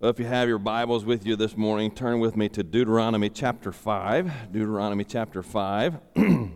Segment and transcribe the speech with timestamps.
[0.01, 3.31] Well, if you have your Bibles with you this morning, turn with me to Deuteronomy
[3.31, 4.51] chapter 5.
[4.51, 5.99] Deuteronomy chapter 5.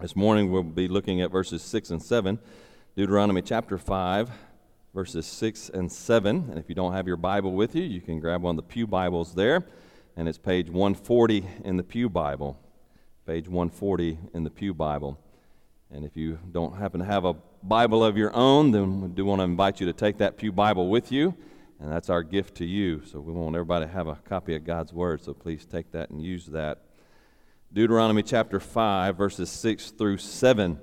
[0.00, 2.38] this morning we'll be looking at verses 6 and 7.
[2.96, 4.30] Deuteronomy chapter 5,
[4.94, 6.46] verses 6 and 7.
[6.48, 8.72] And if you don't have your Bible with you, you can grab one of the
[8.72, 9.66] Pew Bibles there.
[10.16, 12.56] And it's page 140 in the Pew Bible.
[13.26, 15.18] Page 140 in the Pew Bible.
[15.90, 17.34] And if you don't happen to have a
[17.64, 20.52] Bible of your own, then we do want to invite you to take that Pew
[20.52, 21.34] Bible with you.
[21.80, 23.04] And that's our gift to you.
[23.06, 25.20] So we want everybody to have a copy of God's Word.
[25.20, 26.84] So please take that and use that.
[27.72, 30.78] Deuteronomy chapter 5, verses 6 through 7.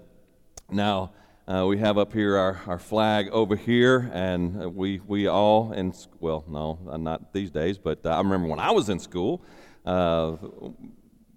[0.70, 1.13] Now,
[1.48, 5.93] uh, we have up here our, our flag over here, and we, we all, in,
[6.20, 9.43] well, no, uh, not these days, but uh, I remember when I was in school,
[9.85, 10.35] uh,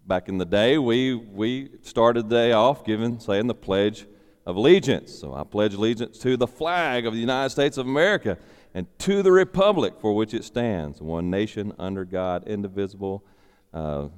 [0.06, 4.06] back in the day, we, we started the day off giving, saying the Pledge
[4.46, 5.14] of Allegiance.
[5.14, 8.36] So I pledge allegiance to the flag of the United States of America
[8.74, 13.24] and to the republic for which it stands, one nation under God, indivisible.
[13.72, 14.08] Uh,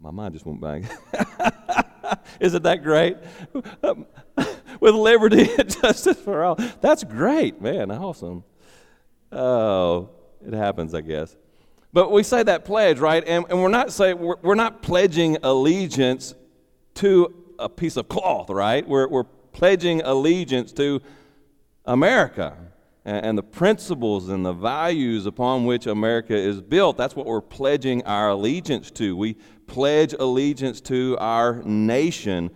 [0.00, 0.86] my mind just went blank.
[2.40, 3.16] Isn't that great?
[4.80, 6.56] With liberty and justice for all.
[6.80, 7.90] That's great, man.
[7.90, 8.44] Awesome.
[9.32, 10.10] Oh,
[10.46, 11.36] it happens, I guess.
[11.92, 13.22] But we say that pledge, right?
[13.26, 16.34] And, and we're not saying we're, we're not pledging allegiance
[16.94, 18.86] to a piece of cloth, right?
[18.86, 21.00] We're, we're pledging allegiance to
[21.84, 22.56] America
[23.04, 26.96] and, and the principles and the values upon which America is built.
[26.96, 29.16] That's what we're pledging our allegiance to.
[29.16, 29.34] We
[29.66, 32.50] pledge allegiance to our nation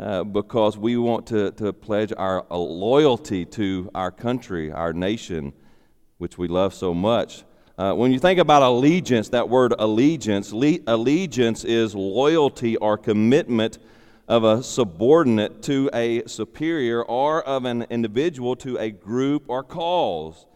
[0.00, 5.52] uh, because we want to, to pledge our loyalty to our country, our nation,
[6.16, 7.44] which we love so much.
[7.76, 13.78] Uh, when you think about allegiance, that word allegiance, le- allegiance is loyalty or commitment
[14.26, 20.46] of a subordinate to a superior or of an individual to a group or cause.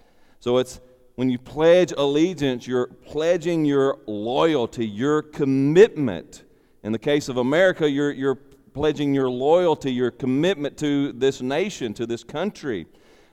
[0.41, 0.81] So it's
[1.17, 6.45] when you pledge allegiance, you're pledging your loyalty, your commitment.
[6.83, 8.39] In the case of America, you're, you're
[8.75, 12.87] pledging your loyalty, your commitment to this nation, to this country.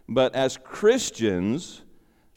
[0.08, 1.82] But as Christians,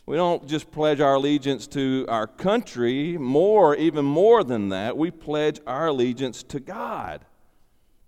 [0.06, 5.10] we don't just pledge our allegiance to our country, more, even more than that, we
[5.10, 7.25] pledge our allegiance to God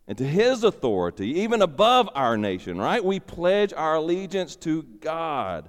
[0.09, 3.05] and to His authority, even above our nation, right?
[3.05, 5.69] We pledge our allegiance to God,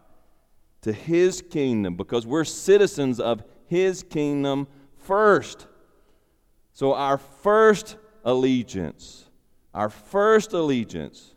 [0.82, 4.68] to His kingdom, because we're citizens of His kingdom
[4.98, 5.68] first.
[6.74, 9.26] So, our first allegiance,
[9.74, 11.34] our first allegiance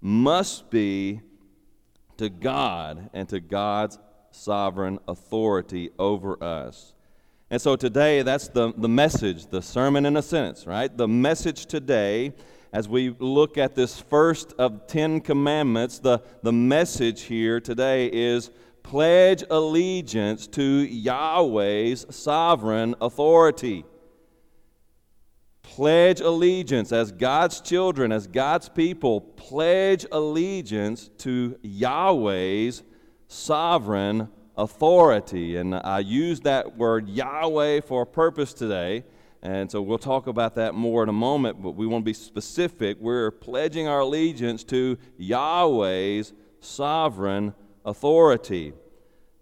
[0.00, 1.22] must be
[2.18, 3.98] to God and to God's
[4.30, 6.92] sovereign authority over us.
[7.50, 10.94] And so today, that's the, the message, the sermon in a sentence, right?
[10.94, 12.34] The message today,
[12.72, 18.50] as we look at this first of Ten Commandments, the, the message here today is
[18.82, 23.84] pledge allegiance to Yahweh's sovereign authority
[25.64, 32.84] pledge allegiance as God's children, as God's people, pledge allegiance to Yahweh's
[33.26, 35.56] sovereign authority.
[35.56, 39.02] And I use that word Yahweh for a purpose today.
[39.42, 42.14] And so we'll talk about that more in a moment, but we want to be
[42.14, 42.98] specific.
[43.00, 47.52] We're pledging our allegiance to Yahweh's sovereign
[47.84, 48.74] authority.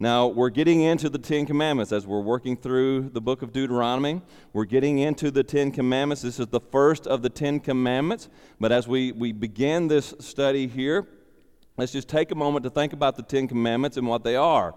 [0.02, 4.20] Now, we're getting into the Ten Commandments as we're working through the book of Deuteronomy.
[4.52, 6.22] We're getting into the Ten Commandments.
[6.22, 8.28] This is the first of the Ten Commandments.
[8.58, 11.06] But as we, we begin this study here,
[11.76, 14.74] let's just take a moment to think about the Ten Commandments and what they are.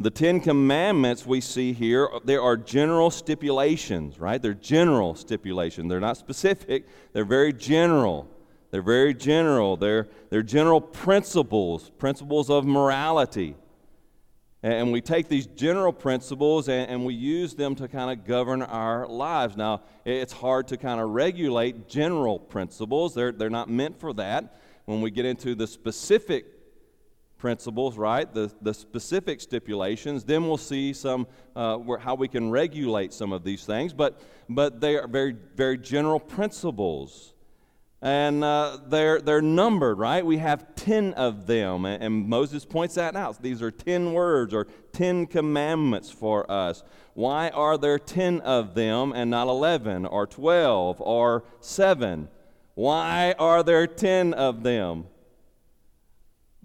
[0.00, 4.42] The Ten Commandments we see here, there are general stipulations, right?
[4.42, 5.88] They're general stipulations.
[5.88, 8.28] They're not specific, they're very general.
[8.72, 9.76] They're very general.
[9.76, 13.54] They're, they're general principles, principles of morality.
[14.62, 19.06] And we take these general principles and, we use them to kind of govern our
[19.06, 19.56] lives.
[19.56, 24.60] Now, it's hard to kind of regulate general principles, they're, they're not meant for that.
[24.86, 26.46] When we get into the specific
[27.38, 32.50] principles, right, the, the specific stipulations, then we'll see some uh, where, how we can
[32.50, 33.92] regulate some of these things.
[33.92, 37.34] But, but they are very, very general principles
[38.02, 40.24] and uh, they're, they're numbered, right?
[40.24, 43.42] We have 10 of them, and, and Moses points that out.
[43.42, 46.82] These are 10 words or 10 commandments for us.
[47.14, 52.28] Why are there 10 of them and not 11 or 12 or 7?
[52.74, 55.06] Why are there 10 of them?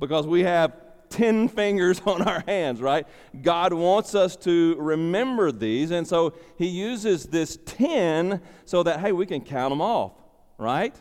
[0.02, 0.76] because we have
[1.10, 3.08] 10 fingers on our hands, right?
[3.42, 9.14] God wants us to remember these, and so He uses this 10 so that, hey,
[9.14, 10.12] we can count them off,
[10.58, 10.94] right?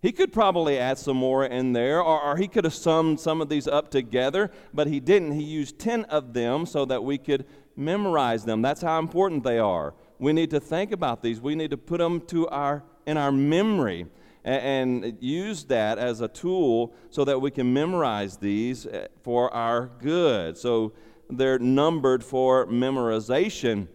[0.00, 3.40] He could probably add some more in there, or, or, he could have summed some
[3.40, 5.32] of these up together, but he didn't.
[5.32, 8.62] He used 10 of them so that we could memorize them.
[8.62, 9.94] That's how important they are.
[10.20, 11.40] We need to think about these.
[11.40, 14.06] We need to put them to our, in our memory
[14.44, 19.52] and, and use that as a tool so that we can memorize these eh, for
[19.52, 20.56] our good.
[20.56, 20.92] So
[21.28, 23.88] they're numbered for memorization.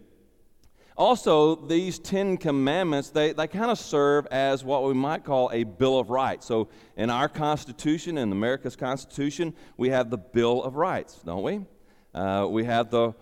[0.95, 5.63] Also, these Ten Commandments, they, they kind of serve as what we might call a
[5.63, 6.45] Bill of Rights.
[6.45, 11.65] So, in our Constitution, in America's Constitution, we have the Bill of Rights, don't we?
[12.13, 13.13] Uh, we have the,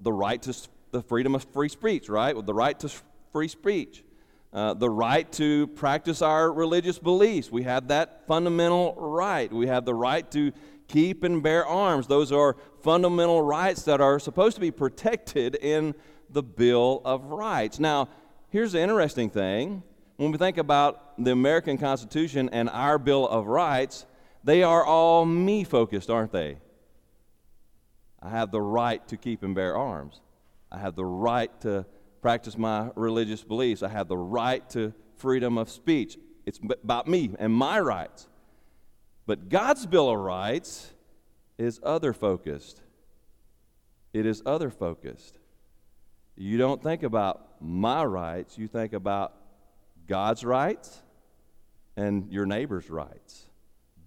[0.00, 0.54] the right to
[0.92, 2.34] the freedom of free speech, right?
[2.46, 2.90] The right to
[3.32, 4.04] free speech.
[4.52, 7.50] Uh, the right to practice our religious beliefs.
[7.50, 9.50] We have that fundamental right.
[9.50, 10.52] We have the right to
[10.88, 12.06] keep and bear arms.
[12.06, 15.94] Those are fundamental rights that are supposed to be protected in
[16.32, 17.78] the Bill of Rights.
[17.78, 18.08] Now,
[18.50, 19.82] here's the interesting thing
[20.16, 24.06] when we think about the American Constitution and our Bill of Rights,
[24.44, 26.58] they are all me focused, aren't they?
[28.20, 30.20] I have the right to keep and bear arms.
[30.70, 31.84] I have the right to
[32.20, 33.82] practice my religious beliefs.
[33.82, 36.16] I have the right to freedom of speech.
[36.46, 38.28] It's about me and my rights.
[39.26, 40.92] But God's Bill of Rights
[41.58, 42.80] is other focused.
[44.12, 45.38] It is other focused.
[46.36, 49.34] You don't think about my rights, you think about
[50.06, 51.00] God's rights
[51.96, 53.46] and your neighbor's rights.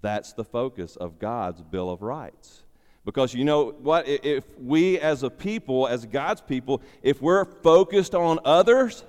[0.01, 2.63] That's the focus of God's Bill of Rights.
[3.06, 4.07] Because you know what?
[4.07, 9.04] If we as a people, as God's people, if we're focused on others,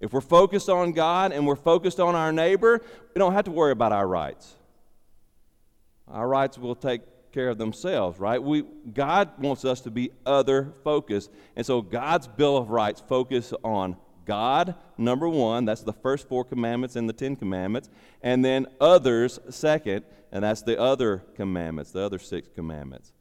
[0.00, 2.82] if we're focused on God and we're focused on our neighbor,
[3.14, 4.54] we don't have to worry about our rights.
[6.08, 7.00] Our rights will take
[7.36, 8.42] care of themselves, right?
[8.42, 11.30] We, God wants us to be other focused.
[11.54, 16.46] And so God's Bill of Rights focus on God, number one, that's the first four
[16.46, 17.90] commandments and the Ten Commandments,
[18.22, 23.12] and then others, second, and that's the other commandments, the other six commandments.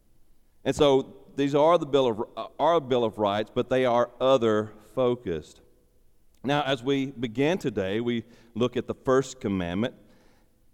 [0.63, 4.09] And so these are the Bill of, uh, our Bill of Rights, but they are
[4.21, 5.59] other focused.
[6.41, 8.23] Now, as we begin today, we
[8.53, 9.93] look at the first commandment.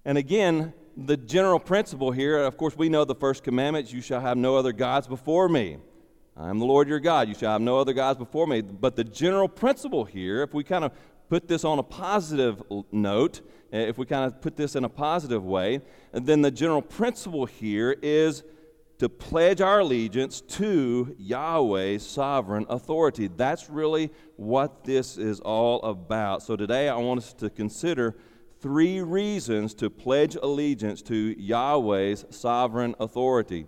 [0.06, 4.22] And again, the general principle here, of course, we know the first commandment you shall
[4.22, 5.78] have no other gods before me.
[6.38, 7.28] I am the Lord your God.
[7.28, 8.62] You shall have no other gods before me.
[8.62, 10.92] But the general principle here, if we kind of
[11.30, 12.62] put this on a positive
[12.92, 13.42] note,
[13.72, 15.82] eh, if we kind of put this in a positive way,
[16.14, 18.44] then the general principle here is
[19.00, 23.28] to pledge our allegiance to Yahweh's sovereign authority.
[23.28, 26.44] That's really what this is all about.
[26.44, 28.16] So today I want us to consider
[28.62, 33.66] three reasons to pledge allegiance to Yahweh's sovereign authority.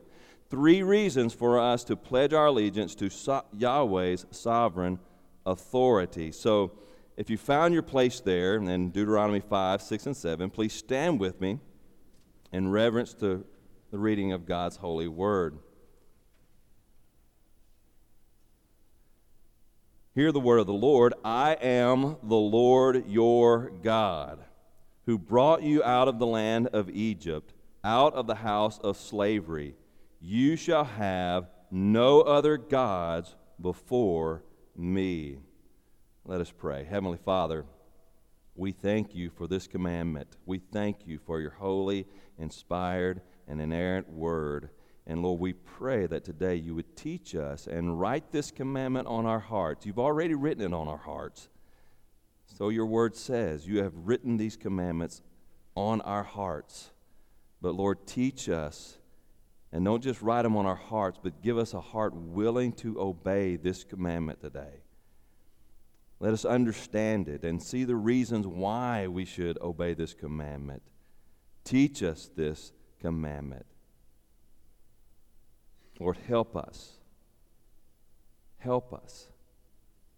[0.49, 4.99] Three reasons for us to pledge our allegiance to so- Yahweh's sovereign
[5.45, 6.31] authority.
[6.31, 6.73] So,
[7.17, 11.39] if you found your place there in Deuteronomy 5, 6, and 7, please stand with
[11.41, 11.59] me
[12.51, 13.45] in reverence to
[13.91, 15.59] the reading of God's holy word.
[20.15, 24.43] Hear the word of the Lord I am the Lord your God
[25.05, 27.53] who brought you out of the land of Egypt,
[27.83, 29.75] out of the house of slavery.
[30.19, 34.43] You shall have no other gods before
[34.75, 35.39] me.
[36.25, 36.85] Let us pray.
[36.85, 37.65] Heavenly Father,
[38.55, 40.37] we thank you for this commandment.
[40.45, 42.05] We thank you for your holy,
[42.37, 44.69] inspired, and inerrant word.
[45.05, 49.25] And Lord, we pray that today you would teach us and write this commandment on
[49.25, 49.85] our hearts.
[49.85, 51.49] You've already written it on our hearts.
[52.53, 55.21] So your word says, You have written these commandments
[55.75, 56.91] on our hearts.
[57.61, 58.97] But Lord, teach us,
[59.71, 62.99] and don't just write them on our hearts, but give us a heart willing to
[62.99, 64.81] obey this commandment today.
[66.19, 70.83] Let us understand it and see the reasons why we should obey this commandment.
[71.63, 73.65] Teach us this commandment.
[75.99, 76.93] Lord, help us.
[78.57, 79.27] Help us.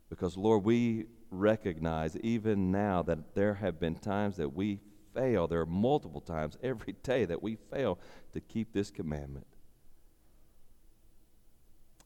[0.09, 4.79] Because, Lord, we recognize even now that there have been times that we
[5.13, 5.47] fail.
[5.47, 7.99] There are multiple times every day that we fail
[8.33, 9.47] to keep this commandment.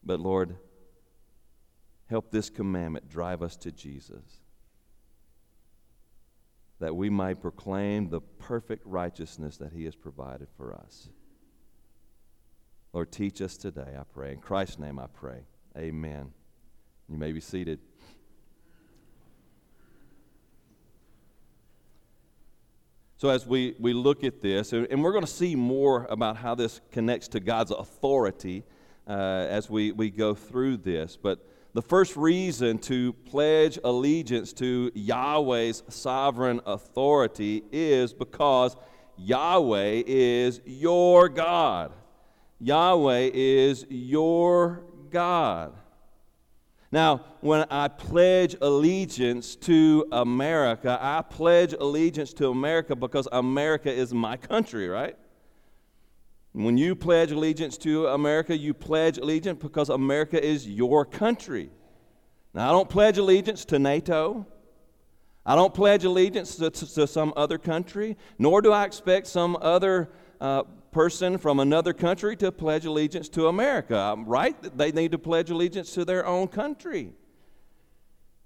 [0.02, 0.56] But Lord,
[2.06, 4.40] help this commandment drive us to Jesus,
[6.78, 11.10] that we might proclaim the perfect righteousness that He has provided for us.
[12.92, 14.32] Lord, teach us today, I pray.
[14.32, 15.44] In Christ's name I pray.
[15.76, 16.32] Amen.
[17.08, 17.78] You may be seated.
[23.20, 26.54] So, as we, we look at this, and we're going to see more about how
[26.54, 28.64] this connects to God's authority
[29.06, 31.18] uh, as we, we go through this.
[31.22, 38.74] But the first reason to pledge allegiance to Yahweh's sovereign authority is because
[39.18, 41.92] Yahweh is your God.
[42.58, 45.74] Yahweh is your God.
[46.92, 54.12] Now, when I pledge allegiance to America, I pledge allegiance to America because America is
[54.12, 55.16] my country, right?
[56.52, 61.70] When you pledge allegiance to America, you pledge allegiance because America is your country.
[62.54, 64.44] Now, I don't pledge allegiance to NATO.
[65.46, 69.56] I don't pledge allegiance to, to, to some other country, nor do I expect some
[69.60, 74.56] other uh, person from another country to pledge allegiance to America, right?
[74.76, 77.12] They need to pledge allegiance to their own country.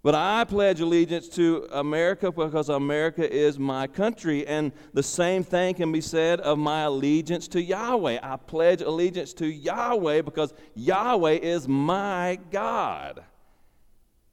[0.05, 4.47] But I pledge allegiance to America because America is my country.
[4.47, 8.19] And the same thing can be said of my allegiance to Yahweh.
[8.23, 13.25] I pledge allegiance to Yahweh because Yahweh is my God.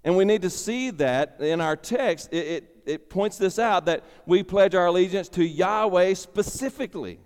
[0.03, 2.33] And we need to see that in our text.
[2.33, 7.17] It, it, it points this out that we pledge our allegiance to Yahweh specifically.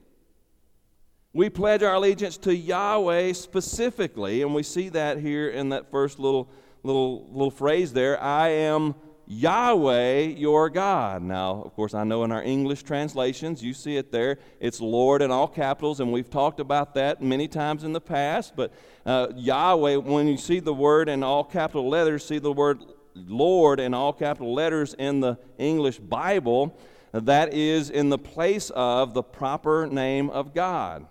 [1.36, 6.18] We pledge our allegiance to Yahweh specifically, and we see that here in that first
[6.18, 6.50] little
[6.82, 8.18] little little phrase there.
[8.24, 8.96] I am
[9.28, 11.22] Yahweh your God.
[11.22, 14.40] Now, of course, I know in our English translations you see it there.
[14.62, 18.56] It's Lord in all capitals, and we've talked about that many times in the past.
[18.56, 18.72] But
[19.06, 22.80] uh, Yahweh, when you see the word in all capital letters, see the word
[23.14, 26.80] Lord in all capital letters in the English Bible,
[27.12, 31.08] that is in the place of the proper name of God.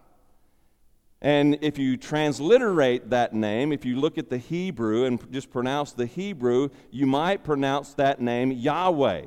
[1.24, 5.92] And if you transliterate that name, if you look at the Hebrew and just pronounce
[5.92, 9.22] the Hebrew, you might pronounce that name Yahweh.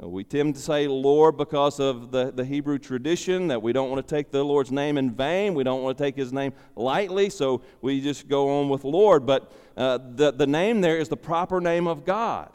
[0.00, 4.04] We tend to say Lord because of the, the Hebrew tradition that we don't want
[4.04, 5.54] to take the Lord's name in vain.
[5.54, 9.24] We don't want to take his name lightly, so we just go on with Lord.
[9.24, 12.50] But uh, the, the name there is the proper name of God.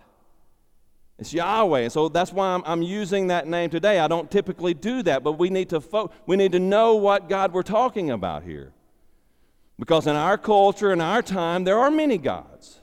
[1.19, 1.81] It's Yahweh.
[1.81, 3.99] And so that's why I'm, I'm, using that name today.
[3.99, 7.29] I don't typically do that, but we need to fo- we need to know what
[7.29, 8.73] God we're talking about here.
[9.77, 12.79] Because in our culture, in our time, there are many gods.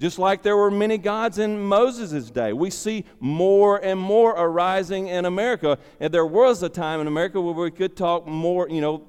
[0.00, 2.54] Just like there were many gods in Moses' day.
[2.54, 5.78] We see more and more arising in America.
[6.00, 9.04] And there was a time in America where we could talk more, you know,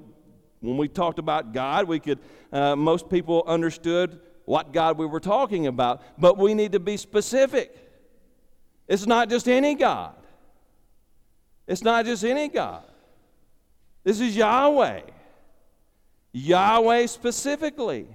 [0.59, 2.19] when we talked about God, we could,
[2.51, 6.97] uh, most people understood what God we were talking about, but we need to be
[6.97, 7.77] specific.
[8.87, 10.15] It's not just any God.
[11.67, 12.83] It's not just any God.
[14.03, 15.01] This is Yahweh.
[16.33, 18.07] Yahweh specifically.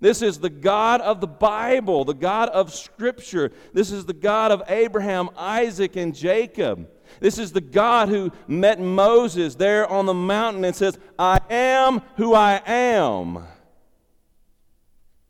[0.00, 3.50] This is the God of the Bible, the God of Scripture.
[3.72, 6.88] This is the God of Abraham, Isaac, and Jacob.
[7.20, 12.02] This is the God who met Moses there on the mountain and says, I am
[12.16, 13.44] who I am.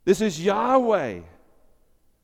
[0.09, 1.21] This is Yahweh.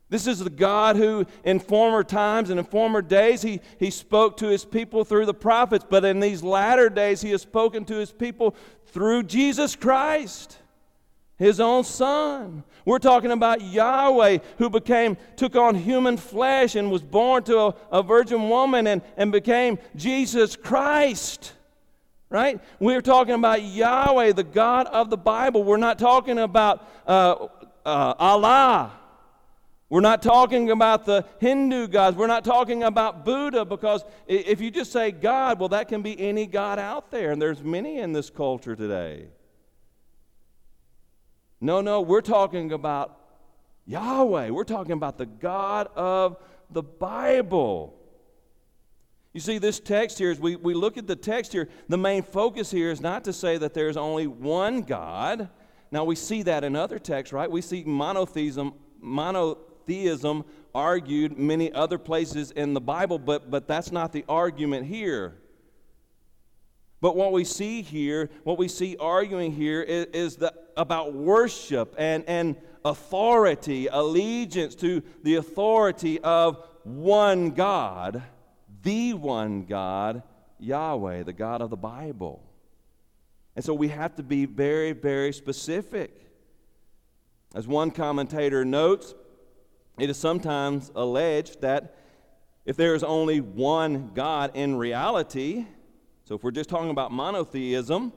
[0.09, 4.39] This is the God who, in former times and in former days, he, he spoke
[4.39, 7.97] to his people through the prophets, but in these latter days, he has spoken to
[7.97, 10.57] his people through Jesus Christ,
[11.37, 12.65] his own Son.
[12.87, 17.75] We're talking about Yahweh who became, took on human flesh and was born to a,
[17.93, 21.53] a virgin woman and, and became Jesus Christ
[22.31, 22.61] right?
[22.81, 25.63] We're talking about Yahweh, the God of the Bible.
[25.63, 27.47] We're not talking about uh,
[27.85, 28.93] uh, Allah.
[29.89, 32.17] We're not talking about the Hindu gods.
[32.17, 36.19] We're not talking about Buddha because if you just say God, well, that can be
[36.19, 39.29] any God out there, and there's many in this culture today.
[41.61, 43.21] No, no, we're talking about
[43.87, 44.51] Yahweh.
[44.51, 46.39] We're talking about the God of
[46.71, 47.95] the Bible.
[49.33, 52.23] You see, this text here, as we, we look at the text here, the main
[52.23, 55.49] focus here is not to say that there's only one God.
[55.91, 57.51] Now, we see that in other texts, right?
[57.51, 64.13] We see monotheism, monotheism argued many other places in the Bible, but, but that's not
[64.13, 65.37] the argument here.
[67.01, 71.95] But what we see here, what we see arguing here is, is the, about worship
[71.99, 78.23] and, and authority, allegiance to the authority of one God,
[78.83, 80.23] the one God,
[80.59, 82.43] Yahweh, the God of the Bible.
[83.57, 86.21] And so we have to be very, very specific.
[87.55, 89.15] As one commentator notes,
[89.99, 91.97] it is sometimes alleged that
[92.65, 95.67] if there is only one God in reality,
[96.25, 98.13] so if we're just talking about monotheism,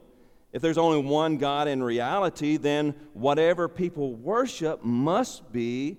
[0.52, 5.98] if there's only one God in reality, then whatever people worship must be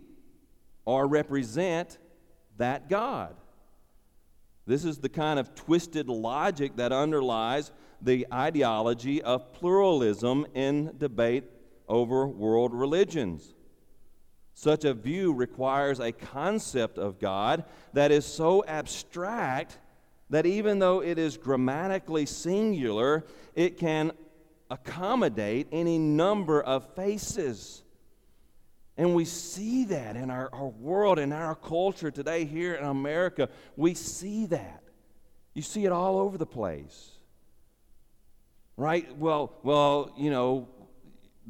[0.85, 1.99] or represent
[2.57, 3.35] that God.
[4.65, 11.45] This is the kind of twisted logic that underlies the ideology of pluralism in debate
[11.87, 13.53] over world religions.
[14.53, 17.63] Such a view requires a concept of God
[17.93, 19.77] that is so abstract
[20.29, 23.25] that even though it is grammatically singular,
[23.55, 24.11] it can
[24.69, 27.83] accommodate any number of faces.
[28.97, 33.49] And we see that in our, our world in our culture today here in America.
[33.75, 34.83] We see that.
[35.53, 37.11] You see it all over the place.
[38.79, 39.13] Right?
[39.17, 40.69] Well, well, you know,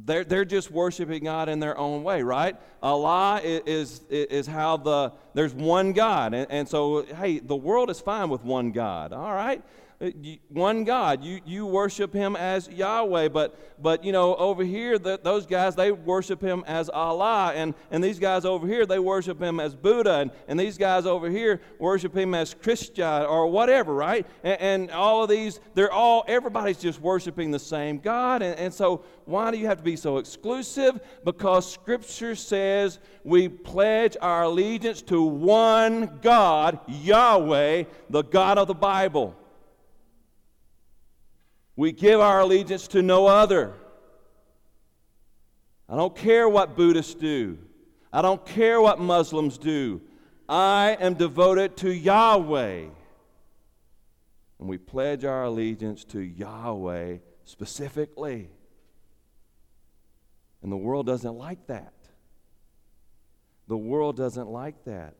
[0.04, 2.56] they're, they're just worshiping God in their own way, right?
[2.82, 6.34] Allah is, is, how the, there's one God.
[6.34, 9.62] And, and so, hey, the world is fine with one God, all right?
[10.02, 10.08] Uh,
[10.48, 11.22] one God.
[11.22, 15.76] You, you worship him as Yahweh, but, but you know, over here, the, those guys,
[15.76, 19.74] they worship him as Allah, and, and these guys over here, they worship him as
[19.74, 24.26] Buddha, and, and these guys over here worship him as Christian or whatever, right?
[24.42, 28.72] And, and all of these, they're all, everybody's just worshiping the same God, and, and
[28.72, 30.98] so why do you have to be so exclusive?
[31.24, 38.74] Because Scripture says we pledge our allegiance to one God, Yahweh, the God of the
[38.74, 39.36] Bible.
[41.80, 43.72] We give our allegiance to no other.
[45.88, 47.56] I don't care what Buddhists do.
[48.12, 50.02] I don't care what Muslims do.
[50.46, 52.80] I am devoted to Yahweh.
[54.58, 58.50] And we pledge our allegiance to Yahweh specifically.
[60.62, 61.94] And the world doesn't like that.
[63.68, 65.14] The world doesn't like that.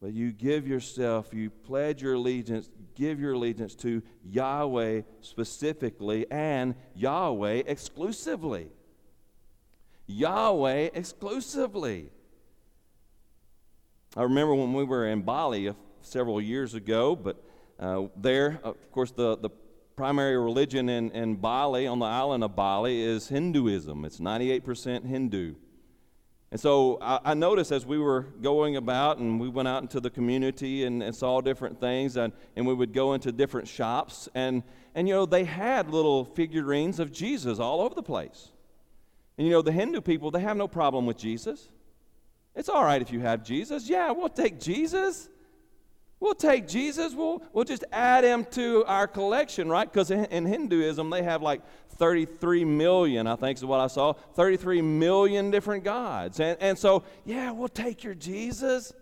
[0.00, 6.76] But you give yourself, you pledge your allegiance, give your allegiance to Yahweh specifically and
[6.94, 8.68] Yahweh exclusively.
[10.06, 12.10] Yahweh exclusively.
[14.16, 17.44] I remember when we were in Bali several years ago, but
[17.78, 19.50] uh, there, of course, the, the
[19.96, 24.04] primary religion in, in Bali, on the island of Bali, is Hinduism.
[24.04, 25.56] It's 98% Hindu.
[26.50, 30.00] And so I, I, noticed as we were going about and we went out into
[30.00, 34.28] the community and, and saw different things, and, and we would go into different shops,
[34.34, 34.62] and,
[34.94, 38.48] and you know, they had little figurines of Jesus all over the place.
[39.36, 41.68] And you know, the Hindu people, they have no problem with Jesus.
[42.56, 43.88] It's all right if you have Jesus.
[43.88, 45.28] Yeah, we'll take Jesus.
[46.20, 49.90] We'll take Jesus, we'll, we'll just add him to our collection, right?
[49.90, 54.14] Because in, in, Hinduism, they have like 33 million, I think is what I saw,
[54.34, 56.40] 33 million different gods.
[56.40, 58.92] And, and so, yeah, we'll take your Jesus.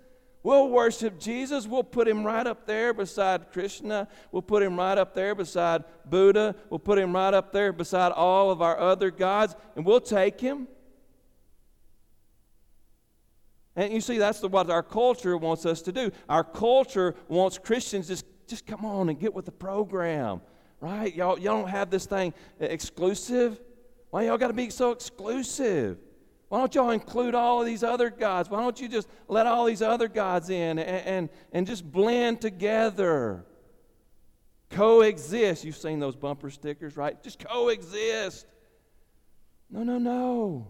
[0.43, 1.67] We'll worship Jesus.
[1.67, 4.09] We'll put him right up there beside Krishna.
[4.31, 6.55] We'll put him right up there beside Buddha.
[6.69, 10.39] We'll put him right up there beside all of our other gods, and we'll take
[10.39, 10.69] him.
[13.77, 16.11] And you see, that's the, what our culture wants us to do.
[16.29, 20.41] Our culture wants Christians just, just come on and get with the program,
[20.81, 21.15] right?
[21.15, 23.61] Y'all, y'all don't have this thing exclusive.
[24.11, 25.99] Why y'all got to be so exclusive?
[26.49, 28.49] Why don't y'all include all of these other gods?
[28.49, 32.41] Why don't you just let all these other gods in and, and, and just blend
[32.41, 33.45] together?
[34.71, 35.65] Coexist.
[35.65, 37.21] You've seen those bumper stickers, right?
[37.23, 38.47] Just coexist.
[39.69, 40.69] No, no, no.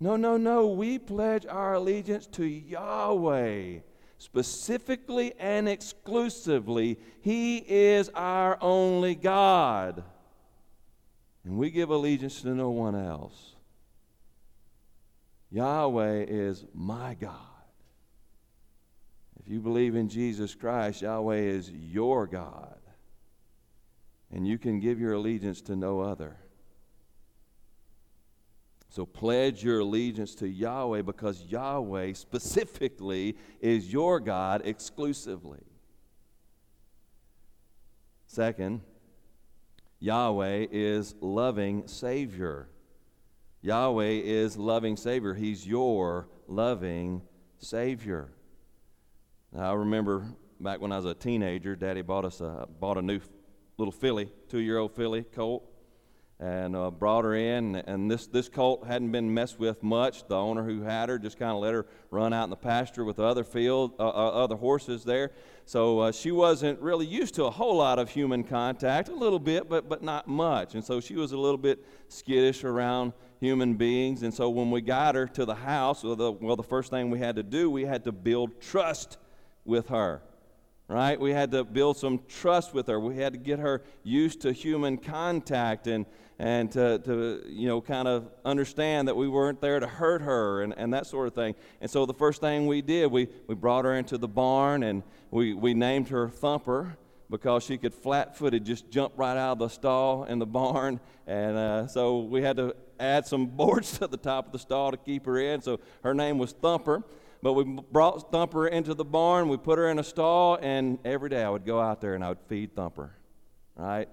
[0.00, 0.66] No, no, no.
[0.66, 3.80] We pledge our allegiance to Yahweh
[4.18, 6.98] specifically and exclusively.
[7.20, 10.02] He is our only God.
[11.44, 13.54] And we give allegiance to no one else.
[15.50, 17.38] Yahweh is my God.
[19.38, 22.78] If you believe in Jesus Christ, Yahweh is your God.
[24.32, 26.36] And you can give your allegiance to no other.
[28.94, 35.64] So pledge your allegiance to Yahweh because Yahweh specifically is your God exclusively.
[38.26, 38.82] Second,
[39.98, 42.68] Yahweh is loving Savior.
[43.62, 45.34] Yahweh is loving Savior.
[45.34, 47.22] He's your loving
[47.58, 48.30] Savior.
[49.52, 50.24] Now, I remember
[50.60, 53.18] back when I was a teenager, Daddy bought us a, bought a new
[53.76, 55.68] little filly, two year old filly colt
[56.40, 57.76] and uh, brought her in.
[57.76, 60.26] And this, this colt hadn't been messed with much.
[60.26, 63.04] The owner who had her just kind of let her run out in the pasture
[63.04, 65.30] with other field, uh, uh, other horses there.
[65.64, 69.38] So uh, she wasn't really used to a whole lot of human contact, a little
[69.38, 70.74] bit, but, but not much.
[70.74, 74.22] And so she was a little bit skittish around human beings.
[74.24, 77.10] And so when we got her to the house, well the, well, the first thing
[77.10, 79.18] we had to do, we had to build trust
[79.64, 80.20] with her.
[80.88, 81.18] right?
[81.18, 83.00] We had to build some trust with her.
[83.00, 86.06] We had to get her used to human contact and,
[86.38, 90.62] and to, to you know, kind of understand that we weren't there to hurt her
[90.62, 91.54] and, and that sort of thing.
[91.80, 95.02] And so the first thing we did, we, we brought her into the barn and
[95.30, 96.96] we, we named her Thumper
[97.30, 101.00] because she could flat footed just jump right out of the stall in the barn.
[101.26, 104.90] And uh, so we had to add some boards to the top of the stall
[104.90, 105.62] to keep her in.
[105.62, 107.04] So her name was Thumper.
[107.42, 111.28] But we brought Thumper into the barn, we put her in a stall, and every
[111.28, 113.14] day I would go out there and I would feed Thumper,
[113.76, 114.08] right?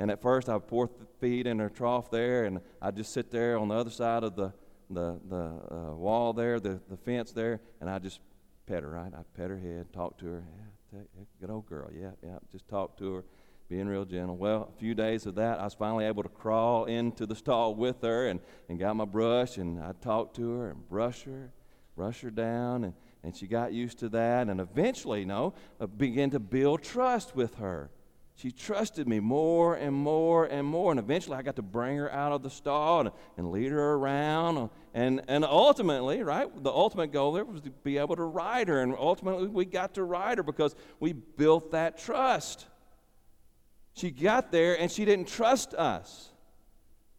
[0.00, 0.88] And at first I would pour
[1.20, 4.34] feed in her trough there, and I'd just sit there on the other side of
[4.34, 4.50] the,
[4.88, 5.36] the, the
[5.70, 8.20] uh, wall there, the, the fence there, and I'd just
[8.64, 9.12] pet her, right?
[9.14, 10.44] I'd pet her head, talk to her.
[10.94, 11.00] Yeah,
[11.38, 12.38] good old girl, yeah, yeah.
[12.50, 13.24] Just talk to her,
[13.68, 14.38] being real gentle.
[14.38, 17.74] Well, a few days of that, I was finally able to crawl into the stall
[17.74, 21.52] with her and, and got my brush, and I'd talk to her and brush her
[21.94, 24.48] brush her down, and, and she got used to that.
[24.48, 27.90] And eventually, you know, uh, began to build trust with her.
[28.40, 30.92] She trusted me more and more and more.
[30.92, 33.92] And eventually, I got to bring her out of the stall and, and lead her
[33.94, 34.70] around.
[34.94, 38.80] And, and ultimately, right, the ultimate goal there was to be able to ride her.
[38.80, 42.64] And ultimately, we got to ride her because we built that trust.
[43.92, 46.30] She got there and she didn't trust us.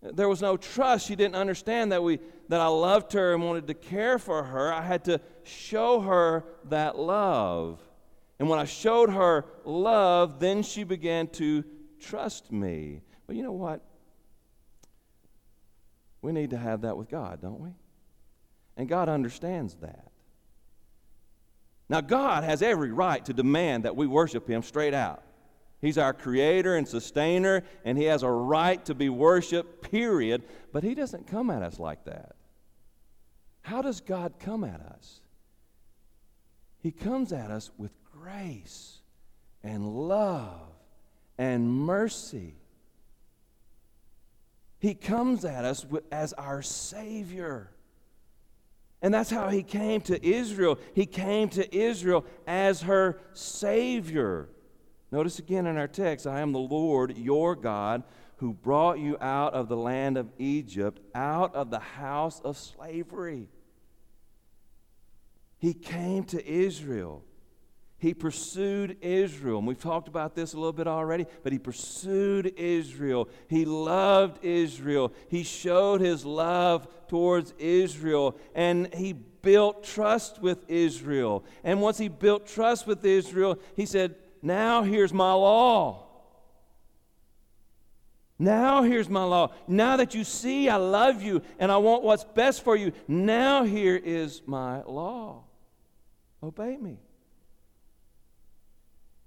[0.01, 1.05] There was no trust.
[1.05, 2.17] She didn't understand that, we,
[2.49, 4.73] that I loved her and wanted to care for her.
[4.73, 7.79] I had to show her that love.
[8.41, 11.63] And when I showed her love, then she began to
[11.99, 13.03] trust me.
[13.27, 13.83] But you know what?
[16.23, 17.69] We need to have that with God, don't we?
[18.77, 20.07] And God understands that.
[21.87, 25.21] Now, God has every right to demand that we worship Him straight out.
[25.79, 30.41] He's our creator and sustainer, and He has a right to be worshiped, period.
[30.73, 32.31] But He doesn't come at us like that.
[33.61, 35.21] How does God come at us?
[36.79, 38.99] He comes at us with grace
[39.63, 40.59] and love
[41.37, 42.55] and mercy.
[44.79, 47.71] He comes at us as our Savior.
[49.01, 50.79] And that's how He came to Israel.
[50.93, 54.49] He came to Israel as her Savior.
[55.11, 58.03] Notice again in our text I am the Lord your God
[58.37, 63.47] who brought you out of the land of Egypt, out of the house of slavery.
[65.59, 67.23] He came to Israel.
[68.01, 69.59] He pursued Israel.
[69.59, 73.29] And we've talked about this a little bit already, but he pursued Israel.
[73.47, 75.13] He loved Israel.
[75.29, 78.35] He showed his love towards Israel.
[78.55, 81.45] And he built trust with Israel.
[81.63, 86.07] And once he built trust with Israel, he said, now here's my law.
[88.39, 89.53] Now here's my law.
[89.67, 93.63] Now that you see I love you and I want what's best for you, now
[93.63, 95.43] here is my law.
[96.41, 96.97] Obey me.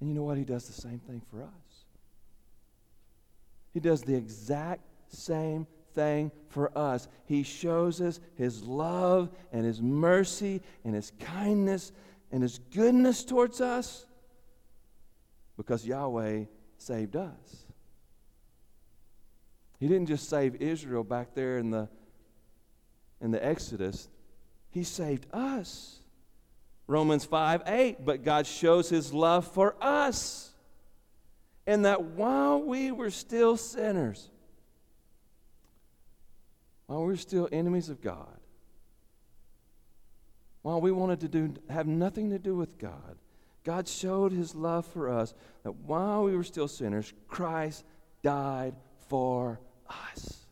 [0.04, 0.36] And you know what?
[0.36, 1.48] He does the same thing for us.
[3.72, 7.08] He does the exact same thing for us.
[7.24, 11.90] He shows us his love and his mercy and his kindness
[12.30, 14.04] and his goodness towards us
[15.56, 16.44] because Yahweh
[16.76, 17.64] saved us.
[19.80, 21.88] He didn't just save Israel back there in the,
[23.22, 24.10] in the Exodus,
[24.68, 26.00] He saved us.
[26.86, 30.50] Romans 5 8, but God shows His love for us.
[31.66, 34.28] And that while we were still sinners,
[36.86, 38.38] while we were still enemies of God,
[40.60, 43.16] while we wanted to do, have nothing to do with God,
[43.64, 47.84] God showed his love for us that while we were still sinners, Christ
[48.22, 48.74] died
[49.08, 50.46] for us.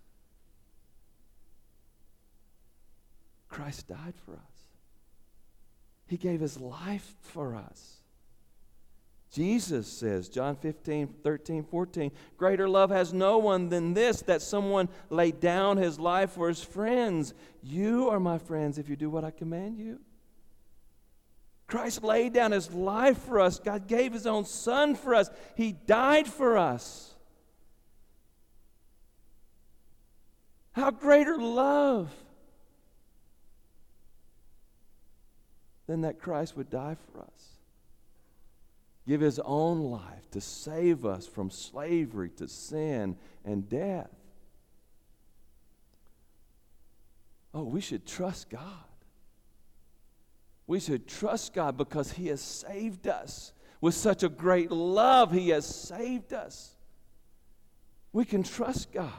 [3.49, 4.52] Christ died for us.
[6.07, 8.03] He gave his life for us.
[9.33, 14.91] Jesus says, John 15, 13, 14, greater love has no one than this, that someone
[15.09, 17.33] laid down his life for his friends.
[17.63, 20.01] You are my friends if you do what I command you.
[21.67, 23.59] Christ laid down his life for us.
[23.59, 25.31] God gave his own son for us.
[25.57, 27.15] He died for us.
[30.73, 32.13] How greater love
[35.87, 37.49] than that Christ would die for us?
[39.07, 44.11] Give his own life to save us from slavery to sin and death.
[47.55, 48.61] Oh, we should trust God.
[50.67, 53.53] We should trust God because He has saved us.
[53.81, 56.77] With such a great love, He has saved us.
[58.13, 59.11] We can trust God.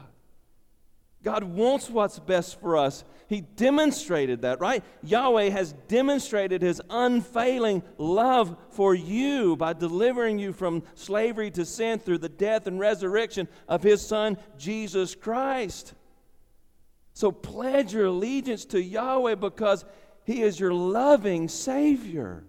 [1.23, 3.05] God wants what's best for us.
[3.29, 4.83] He demonstrated that, right?
[5.03, 11.99] Yahweh has demonstrated his unfailing love for you by delivering you from slavery to sin
[11.99, 15.93] through the death and resurrection of his son, Jesus Christ.
[17.13, 19.85] So pledge your allegiance to Yahweh because
[20.25, 22.43] he is your loving Savior.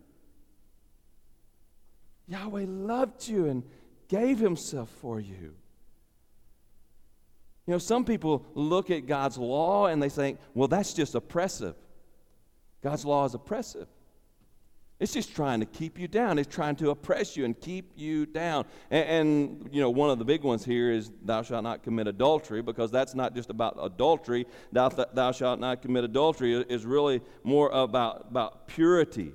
[2.27, 3.63] Yahweh loved you and
[4.09, 5.55] gave himself for you.
[7.67, 11.75] You know, some people look at God's law and they think, well, that's just oppressive.
[12.83, 13.89] God's law is oppressive.
[15.01, 16.39] It's just trying to keep you down.
[16.39, 18.65] It's trying to oppress you and keep you down.
[18.91, 22.07] And, and, you know, one of the big ones here is thou shalt not commit
[22.07, 24.47] adultery because that's not just about adultery.
[24.71, 29.33] Thou, thou shalt not commit adultery is really more about, about purity,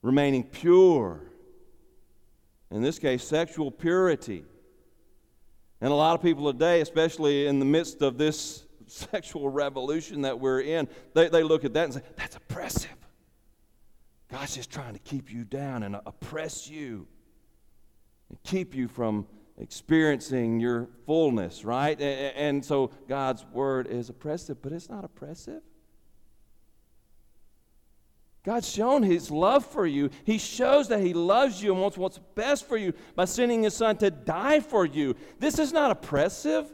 [0.00, 1.20] remaining pure.
[2.70, 4.44] In this case, sexual purity.
[5.82, 10.38] And a lot of people today, especially in the midst of this sexual revolution that
[10.38, 12.94] we're in, they, they look at that and say, that's oppressive.
[14.30, 17.08] God's just trying to keep you down and oppress you
[18.28, 19.26] and keep you from
[19.58, 22.00] experiencing your fullness, right?
[22.00, 25.62] And, and so God's word is oppressive, but it's not oppressive.
[28.44, 30.10] God's shown his love for you.
[30.24, 33.74] He shows that he loves you and wants what's best for you by sending his
[33.74, 35.14] son to die for you.
[35.38, 36.72] This is not oppressive.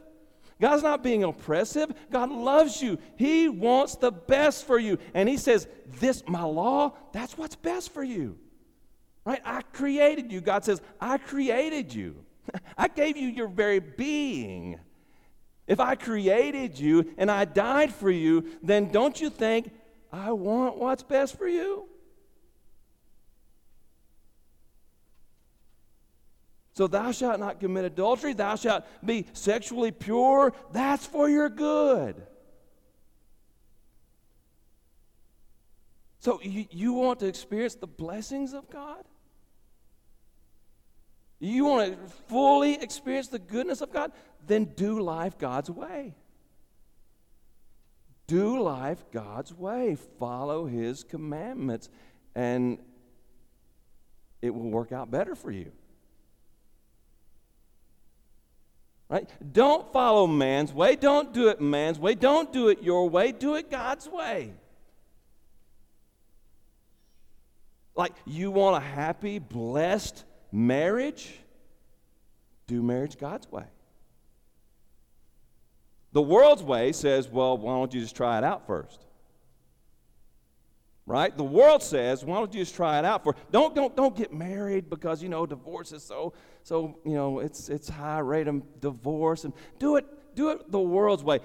[0.59, 1.93] God's not being oppressive.
[2.11, 2.97] God loves you.
[3.15, 4.97] He wants the best for you.
[5.13, 5.67] And he says,
[5.99, 8.37] This, my law, that's what's best for you.
[9.23, 9.41] Right?
[9.45, 10.41] I created you.
[10.41, 12.25] God says, I created you.
[12.77, 14.79] I gave you your very being.
[15.67, 19.71] If I created you and I died for you, then don't you think
[20.11, 21.87] I want what's best for you.
[26.73, 30.53] So, thou shalt not commit adultery, thou shalt be sexually pure.
[30.71, 32.15] That's for your good.
[36.19, 39.03] So, you, you want to experience the blessings of God?
[41.39, 44.11] You want to fully experience the goodness of God?
[44.45, 46.15] Then do life God's way.
[48.29, 51.89] Do life God's way, follow His commandments,
[52.35, 52.77] and
[54.39, 55.71] it will work out better for you.
[59.09, 59.27] Right?
[59.51, 60.95] Don't follow man's way.
[60.95, 62.13] Don't do it man's way.
[62.13, 63.31] Don't do it your way.
[63.31, 64.53] Do it God's way.
[67.95, 71.33] Like you want a happy, blessed marriage?
[72.67, 73.65] Do marriage God's way.
[76.11, 79.05] The world's way says, well, why don't you just try it out first?
[81.05, 81.35] Right?
[81.35, 83.35] The world says, why don't you just try it out for?
[83.51, 87.67] Don't don't don't get married because you know divorce is so so you know it's
[87.67, 91.39] it's high rate of divorce and do it do it the world's way.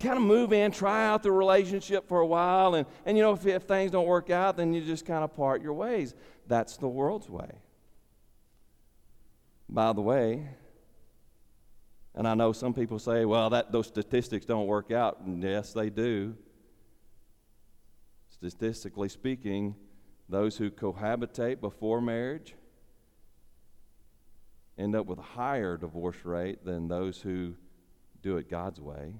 [0.00, 3.32] Kind of move in, try out the relationship for a while, and, and you know
[3.32, 6.14] if, if things don't work out, then you just kind of part your ways.
[6.48, 7.50] That's the world's way.
[9.68, 10.48] By the way,
[12.16, 15.20] and I know some people say, well, that, those statistics don't work out.
[15.20, 16.34] And yes, they do.
[18.30, 19.74] Statistically speaking,
[20.26, 22.54] those who cohabitate before marriage
[24.78, 27.54] end up with a higher divorce rate than those who
[28.22, 29.12] do it God's way.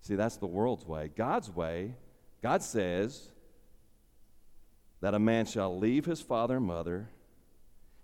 [0.00, 1.12] See, that's the world's way.
[1.14, 1.94] God's way,
[2.42, 3.30] God says
[5.00, 7.08] that a man shall leave his father and mother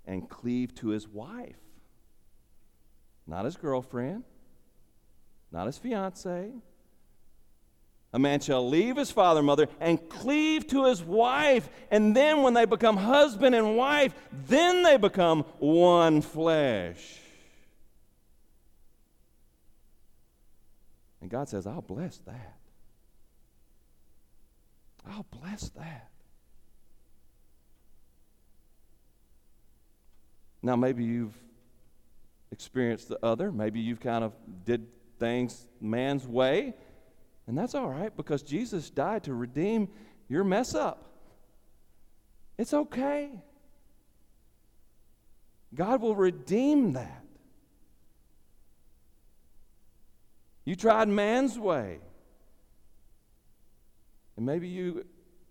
[0.07, 1.57] and cleave to his wife
[3.29, 4.25] not his girlfriend,
[5.53, 6.51] not his fiance.
[8.11, 12.43] A man shall leave his father and mother and cleave to his wife, and then
[12.43, 17.19] when they become husband and wife, then they become one flesh.
[21.21, 22.57] And God says, I'll bless that.
[25.07, 26.09] I'll bless that.
[30.63, 31.37] Now, maybe you've
[32.51, 33.53] experienced the other.
[33.53, 34.33] Maybe you've kind of
[34.65, 34.87] did
[35.19, 36.75] things man's way.
[37.47, 39.89] And that's all right because Jesus died to redeem
[40.29, 41.05] your mess up.
[42.59, 43.31] It's okay.
[45.75, 47.25] God will redeem that.
[50.65, 52.01] You tried man's way.
[54.37, 55.05] And maybe you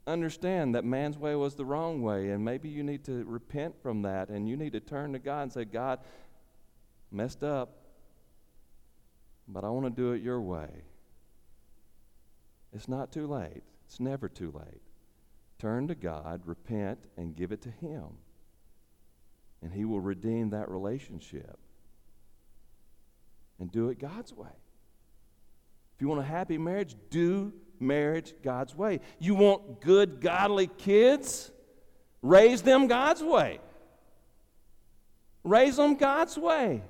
[0.05, 4.03] understand that man's way was the wrong way, and maybe you need to repent from
[4.03, 5.99] that, and you need to turn to God and say, God,
[7.11, 7.69] messed up,
[9.47, 10.69] but I want to do it your way.
[12.73, 13.63] It's not too late.
[13.85, 14.81] It's never too late.
[15.59, 18.05] Turn to God, repent, and give it to Him.
[19.61, 21.57] And He will redeem that relationship.
[23.59, 24.47] and do it God's way.
[25.95, 28.99] If you want a happy marriage, do marriage God's way.
[29.19, 31.51] You want good, godly kids?
[32.21, 33.59] Raise them God's way.
[35.43, 36.83] Raise them God's way.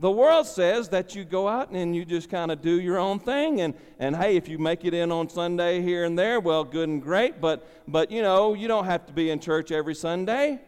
[0.00, 3.18] The world says that you go out and you just kind of do your own
[3.18, 6.62] thing, and, and hey, if you make it in on Sunday here and there, well,
[6.62, 9.96] good and great, but, but you know, you don't have to be in church every
[9.96, 10.60] Sunday.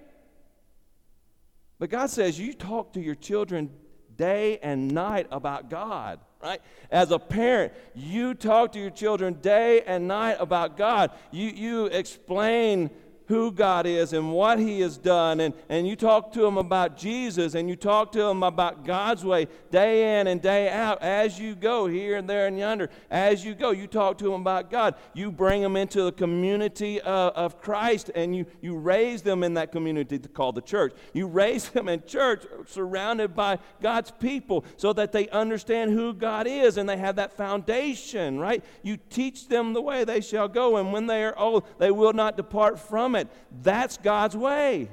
[1.79, 3.71] But God says you talk to your children
[4.16, 6.61] day and night about God, right?
[6.90, 11.12] As a parent, you talk to your children day and night about God.
[11.31, 12.90] You, you explain
[13.31, 16.97] who God is and what He has done, and, and you talk to them about
[16.97, 21.38] Jesus and you talk to them about God's way day in and day out as
[21.38, 22.90] you go here and there and yonder.
[23.09, 24.97] As you go, you talk to them about God.
[25.14, 29.55] You bring them into the community of, of Christ and you, you raise them in
[29.55, 30.93] that community called the church.
[31.12, 36.49] You raise them in church surrounded by God's people so that they understand who God
[36.49, 38.64] is and they have that foundation, right?
[38.83, 42.12] You teach them the way they shall go, and when they are old, they will
[42.12, 43.28] not depart from it it.
[43.62, 44.88] That's God's way.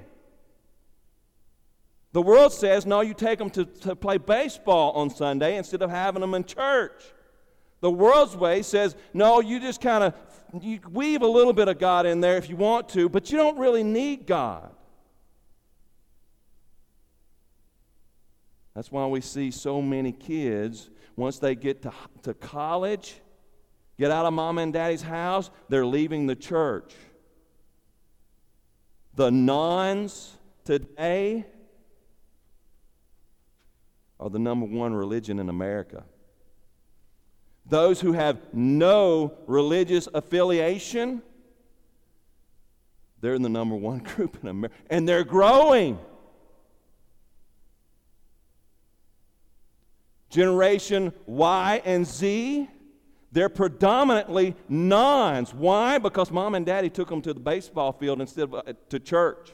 [2.13, 5.89] The world says, no, you take them to, to play baseball on Sunday instead of
[5.89, 7.03] having them in church.
[7.81, 10.13] The world's way says, no, you just kind of
[10.61, 13.37] you weave a little bit of God in there if you want to, but you
[13.37, 14.71] don't really need God.
[18.73, 21.91] That's why we see so many kids, once they get to,
[22.23, 23.15] to college,
[23.99, 26.93] get out of mom and daddy's house, they're leaving the church.
[29.17, 31.43] The nones today
[34.19, 36.03] are the number one religion in America.
[37.65, 41.23] Those who have no religious affiliation,
[43.19, 45.97] they're in the number one group in America, and they're growing.
[50.29, 52.69] Generation Y and Z,
[53.31, 55.53] they're predominantly nones.
[55.53, 55.97] Why?
[55.97, 59.51] Because mom and daddy took them to the baseball field instead of uh, to church.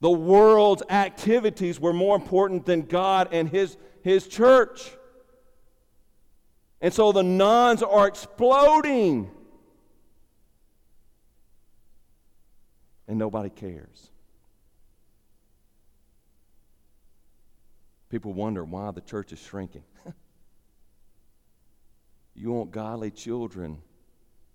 [0.00, 4.90] The world's activities were more important than God and His, his church.
[6.80, 9.30] And so the nones are exploding.
[13.08, 14.10] And nobody cares.
[18.10, 19.82] People wonder why the church is shrinking.
[22.38, 23.82] You want godly children,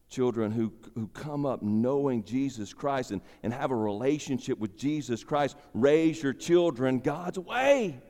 [0.10, 5.22] children who, who come up knowing Jesus Christ and, and have a relationship with Jesus
[5.22, 5.58] Christ.
[5.74, 8.02] Raise your children God's way.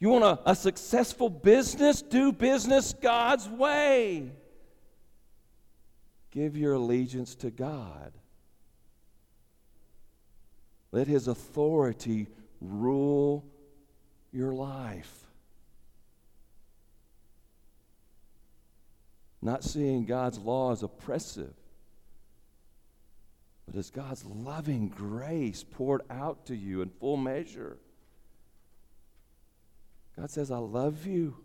[0.00, 2.02] You want a, a successful business?
[2.02, 4.32] Do business God's way.
[6.32, 8.12] Give your allegiance to God.
[10.90, 12.26] Let His authority
[12.60, 13.44] rule
[14.32, 15.23] your life.
[19.44, 21.52] Not seeing God's law as oppressive,
[23.66, 27.76] but as God's loving grace poured out to you in full measure.
[30.16, 31.36] God says, I love you.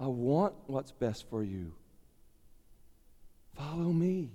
[0.00, 1.72] I want what's best for you.
[3.54, 4.30] Follow me.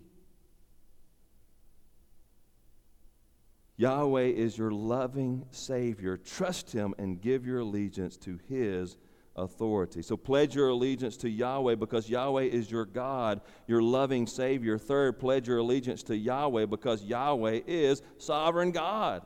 [3.76, 6.18] Yahweh is your loving Savior.
[6.18, 8.96] Trust Him and give your allegiance to His
[9.38, 10.02] authority.
[10.02, 14.78] So pledge your allegiance to Yahweh because Yahweh is your God, your loving Savior.
[14.78, 19.22] Third, pledge your allegiance to Yahweh because Yahweh is sovereign God.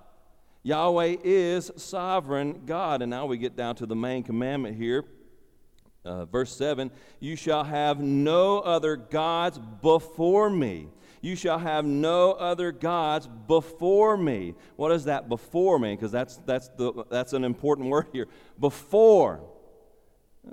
[0.64, 3.02] Yahweh is sovereign God.
[3.02, 5.06] And now we get down to the main commandment here.
[6.04, 10.90] Uh, verse 7 You shall have no other gods before me.
[11.22, 14.56] You shall have no other gods before me.
[14.76, 15.96] What is that before me?
[15.96, 18.28] Because that's, that's, the, that's an important word here.
[18.60, 19.42] Before.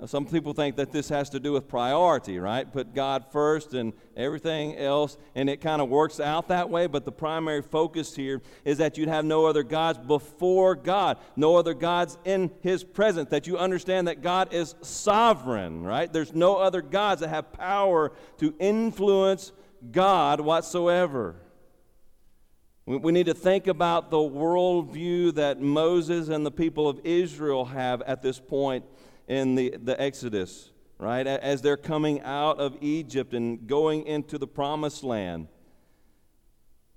[0.05, 2.71] Some people think that this has to do with priority, right?
[2.71, 6.85] Put God first and everything else, and it kind of works out that way.
[6.85, 11.55] But the primary focus here is that you'd have no other gods before God, no
[11.55, 16.11] other gods in His presence, that you understand that God is sovereign, right?
[16.11, 19.51] There's no other gods that have power to influence
[19.91, 21.35] God whatsoever.
[22.85, 28.01] We need to think about the worldview that Moses and the people of Israel have
[28.03, 28.85] at this point
[29.29, 31.25] in the, the Exodus, right?
[31.25, 35.47] As they're coming out of Egypt and going into the promised land.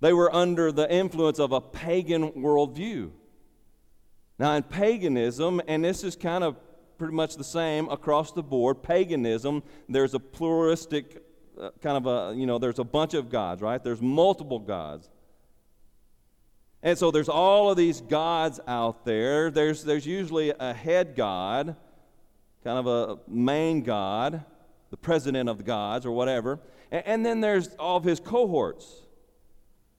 [0.01, 3.13] They were under the influence of a pagan worldview.
[4.39, 6.57] Now, in paganism, and this is kind of
[6.99, 11.23] pretty much the same across the board, paganism, there's a pluralistic
[11.61, 13.85] uh, kind of a, you know, there's a bunch of gods, right?
[13.85, 15.11] There's multiple gods.
[16.83, 19.51] And so there's all of these gods out there.
[19.51, 21.77] There's, there's usually a head god,
[22.65, 24.45] kind of a main god,
[24.91, 26.61] the president of the gods or whatever.
[26.91, 29.03] And, and then there's all of his cohorts.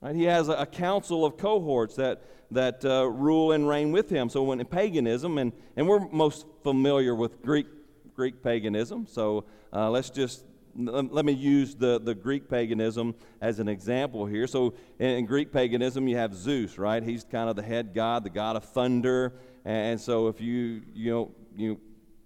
[0.02, 0.16] Right?
[0.16, 4.30] He has a, a council of cohorts that, that uh, rule and reign with him.
[4.30, 7.68] So when in paganism, and, and we're most familiar with Greek,
[8.16, 10.46] Greek paganism, so uh, let's just
[10.76, 14.48] let me use the, the Greek paganism as an example here.
[14.48, 17.04] So, in, in, Greek paganism, you have Zeus, right?
[17.04, 19.34] He's kind of the head god, the god of thunder.
[19.66, 21.80] And so, if you you know you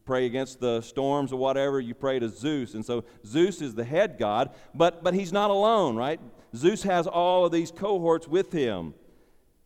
[0.08, 2.74] pray against the storms or whatever, you pray to Zeus.
[2.74, 6.20] And so, Zeus is the head god, but but he's not alone, right?
[6.56, 8.96] Zeus has all of these cohorts with him.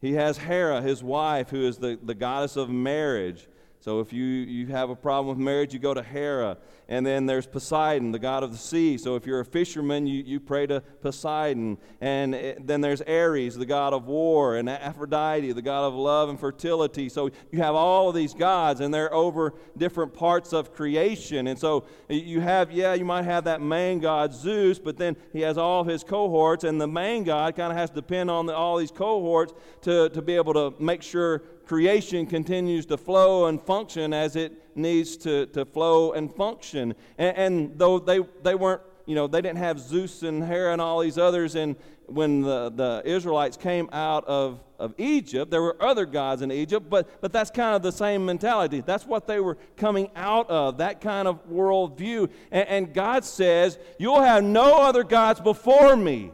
[0.01, 3.47] He has Hera, his wife, who is the, the goddess of marriage.
[3.81, 6.57] So if you, you have a problem with marriage, you go to Hera.
[6.87, 8.97] And then there's Poseidon, the god of the sea.
[8.97, 11.79] So if you're a fisherman, you, you pray to Poseidon.
[11.99, 16.39] And then there's Ares, the god of war, and Aphrodite, the god of love and
[16.39, 17.09] fertility.
[17.09, 21.47] So you have all of these gods, and they're over different parts of creation.
[21.47, 25.41] And so you have, yeah, you might have that main god, Zeus, but then he
[25.41, 28.45] has all of his cohorts, and the main god kind of has to depend on
[28.45, 31.41] the, all these cohorts to, to be able to make sure
[31.71, 36.93] creation continues to flow and function as it needs to, to flow and function.
[37.17, 40.81] And, and though they, they weren't, you know, they didn't have Zeus and Hera and
[40.81, 45.81] all these others, and when the, the Israelites came out of, of Egypt, there were
[45.81, 48.81] other gods in Egypt, but, but that's kind of the same mentality.
[48.81, 52.29] That's what they were coming out of, that kind of worldview.
[52.51, 56.31] And, and God says, You'll have no other gods before me.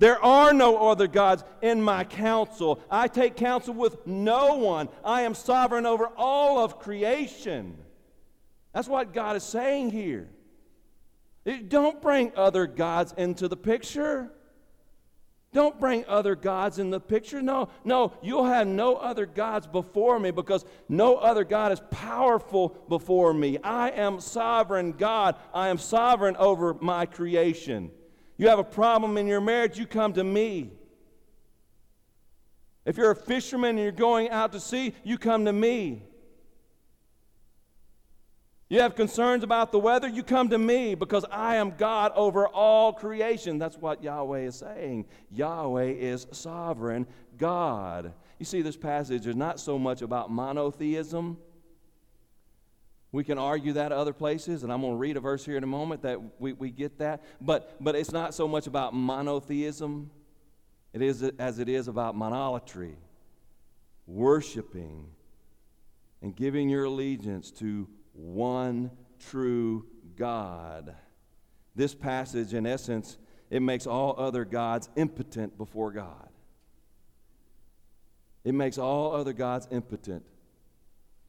[0.00, 2.80] There are no other gods in my counsel.
[2.90, 4.88] I take counsel with no one.
[5.04, 7.76] I am sovereign over all of creation.
[8.72, 10.30] That's what God is saying here.
[11.44, 14.32] Eh, don't bring other gods into the picture.
[15.52, 17.42] Don't bring other gods in the picture.
[17.42, 22.70] No, no, you'll have no other gods before me because no other God is powerful
[22.88, 23.58] before me.
[23.58, 25.36] I am sovereign God.
[25.52, 27.90] I am sovereign over my creation.
[28.40, 30.70] You have a problem in your marriage, you come to me.
[32.86, 36.04] If you're a fisherman and you're going out to sea, you come to me.
[38.70, 42.48] You have concerns about the weather, you come to me because I am God over
[42.48, 43.58] all creation.
[43.58, 45.04] That's what Yahweh is saying.
[45.30, 48.14] Yahweh is sovereign God.
[48.38, 51.36] You see, this passage is not so much about monotheism
[53.12, 55.64] we can argue that other places, and I'm going to read a verse here in
[55.64, 57.22] a moment that we, we get that.
[57.40, 60.10] But, but it's not so much about monotheism
[60.92, 62.94] it is, as it is about monolatry,
[64.06, 65.06] worshiping
[66.20, 69.86] and giving your allegiance to one true
[70.16, 70.94] God.
[71.76, 73.18] This passage, in essence,
[73.50, 76.28] it makes all other gods impotent before God.
[78.42, 80.24] It makes all other gods impotent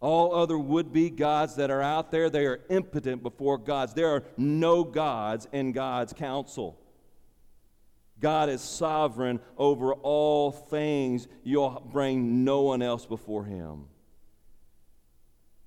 [0.01, 3.93] all other would be gods that are out there, they are impotent before gods.
[3.93, 6.79] There are no gods in God's counsel.
[8.19, 11.27] God is sovereign over all things.
[11.43, 13.85] You'll bring no one else before him.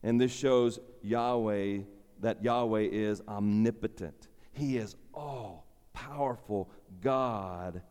[0.03, 1.81] And this shows Yahweh
[2.21, 4.29] that Yahweh is omnipotent.
[4.53, 6.71] He is all powerful
[7.01, 7.83] God.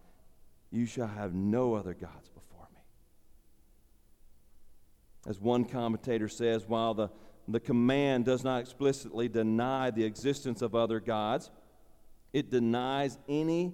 [0.72, 2.30] You shall have no other gods
[5.26, 7.10] as one commentator says, while the,
[7.48, 11.50] the command does not explicitly deny the existence of other gods,
[12.34, 13.74] it denies any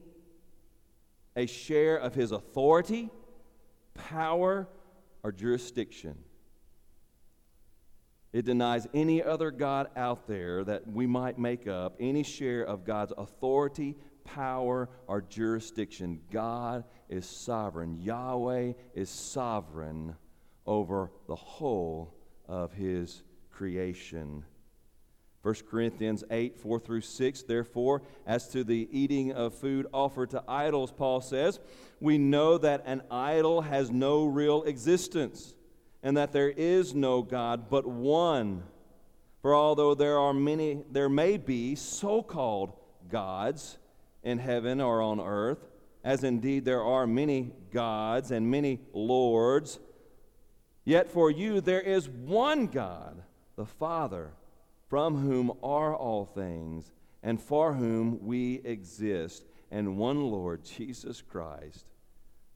[1.36, 3.10] a share of his authority,
[3.94, 4.68] power,
[5.24, 6.18] or jurisdiction.
[8.32, 12.86] It denies any other God out there that we might make up any share of
[12.86, 16.22] God's authority, power, or jurisdiction.
[16.32, 17.96] God is sovereign.
[17.96, 20.16] Yahweh is sovereign
[20.70, 22.14] over the whole
[22.48, 24.46] of his creation.
[25.42, 27.44] 1 Corinthians 8, 4 through 6.
[27.44, 31.60] Therefore, as to the eating of food offered to idols, Paul says,
[32.00, 35.56] we know that an idol has no real existence,
[36.04, 38.64] and that there is no God but one.
[39.42, 42.74] For although there are many, there may be so called
[43.10, 43.78] gods
[44.22, 45.66] in heaven or on earth,
[46.04, 49.80] as indeed there are many gods and many lords,
[50.90, 53.22] Yet for you there is one God,
[53.56, 54.32] the Father,
[54.88, 61.86] from whom are all things, and for whom we exist, and one Lord, Jesus Christ,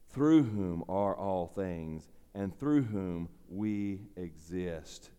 [0.08, 5.10] through whom are all things, and through whom we exist.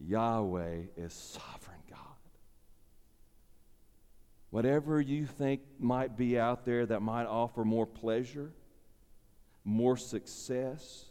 [0.00, 1.98] Yahweh is sovereign God.
[4.50, 8.50] Whatever you think might be out there that might offer more pleasure,
[9.64, 11.09] more success,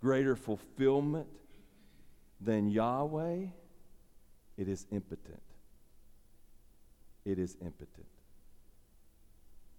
[0.00, 1.26] greater fulfillment
[2.40, 3.46] than Yahweh,
[4.56, 5.42] it is impotent.
[7.24, 8.06] It is impotent.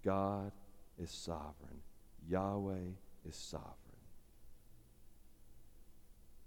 [0.04, 0.52] God
[0.98, 1.80] is sovereign.
[2.28, 2.92] Yahweh
[3.28, 3.74] is sovereign.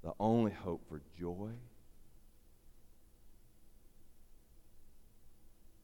[0.03, 1.51] The only hope for joy,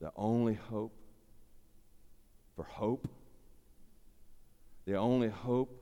[0.02, 0.94] the only hope
[2.56, 3.08] for hope,
[4.86, 5.82] the only hope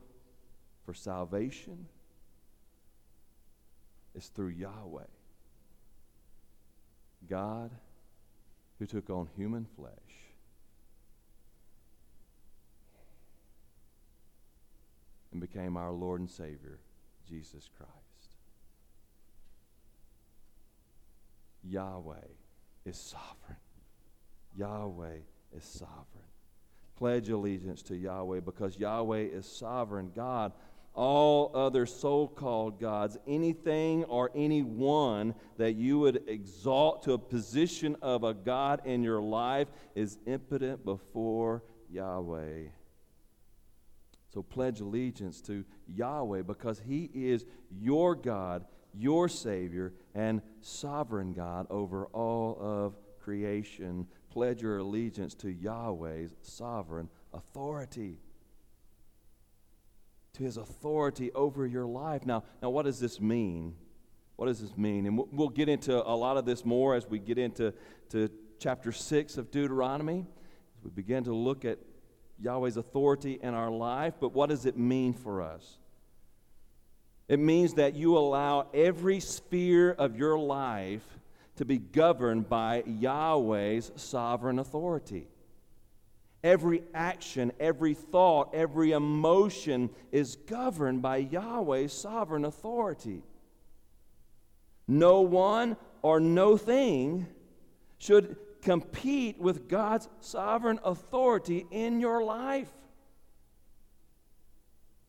[0.84, 1.86] for salvation
[4.18, 5.04] is through Yahweh.
[7.30, 7.70] God
[8.78, 9.92] who took on human flesh.
[15.30, 16.80] And became our Lord and Savior,
[17.28, 17.92] Jesus Christ.
[21.62, 22.16] Yahweh
[22.84, 23.58] is sovereign.
[24.56, 25.18] Yahweh
[25.56, 26.04] is sovereign.
[26.96, 30.52] Pledge allegiance to Yahweh because Yahweh is sovereign God
[30.98, 37.94] all other so called gods, anything or anyone that you would exalt to a position
[38.02, 42.64] of a God in your life is impotent before Yahweh.
[44.34, 51.68] So pledge allegiance to Yahweh because He is your God, your Savior, and sovereign God
[51.70, 54.08] over all of creation.
[54.30, 58.18] Pledge your allegiance to Yahweh's sovereign authority
[60.38, 62.24] to his authority over your life.
[62.24, 63.74] Now, now what does this mean?
[64.36, 65.06] What does this mean?
[65.06, 67.74] And we'll, we'll get into a lot of this more as we get into
[68.10, 70.24] to chapter 6 of Deuteronomy,
[70.78, 71.78] as we begin to look at
[72.40, 74.14] Yahweh's authority in our life.
[74.20, 75.78] But what does it mean for us?
[77.28, 81.04] It means that you allow every sphere of your life
[81.56, 85.26] to be governed by Yahweh's sovereign authority.
[86.42, 93.22] Every action, every thought, every emotion is governed by Yahweh's sovereign authority.
[94.86, 97.26] No one or no thing
[97.98, 102.70] should compete with God's sovereign authority in your life.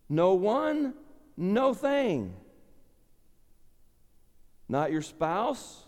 [0.10, 0.96] No one,
[1.38, 2.36] no thing.
[4.68, 5.84] Not your spouse,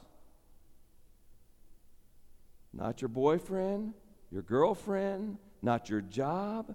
[2.73, 3.93] not your boyfriend,
[4.31, 6.73] your girlfriend, not your job.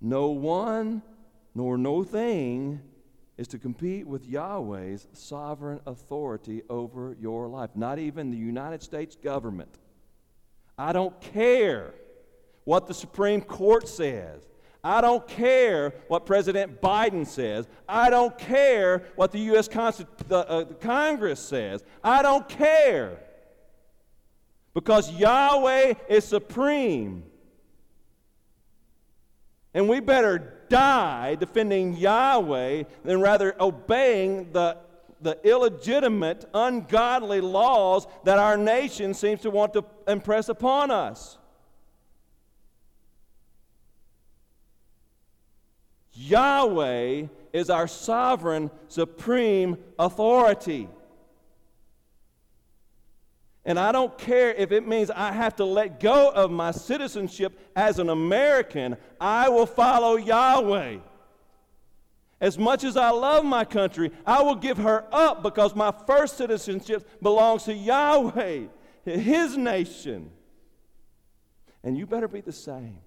[0.00, 1.02] No one
[1.54, 2.80] nor no thing
[3.36, 9.16] is to compete with Yahweh's sovereign authority over your life, not even the United States
[9.16, 9.78] government.
[10.78, 11.94] I don't care
[12.64, 14.42] what the Supreme Court says.
[14.82, 17.66] I don't care what President Biden says.
[17.88, 19.66] I don't care what the U.S.
[19.66, 21.82] Const- the, uh, the Congress says.
[22.02, 23.18] I don't care
[24.74, 27.22] because Yahweh is supreme.
[29.72, 34.76] And we better die defending Yahweh than rather obeying the,
[35.20, 41.38] the illegitimate, ungodly laws that our nation seems to want to impress upon us.
[46.12, 50.88] Yahweh is our sovereign, supreme authority.
[53.66, 57.58] And I don't care if it means I have to let go of my citizenship
[57.74, 60.98] as an American, I will follow Yahweh.
[62.40, 66.36] As much as I love my country, I will give her up because my first
[66.36, 68.64] citizenship belongs to Yahweh,
[69.04, 70.30] His nation.
[71.82, 72.98] And you better be the same.